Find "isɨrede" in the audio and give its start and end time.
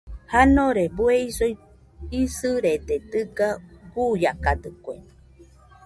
2.21-2.95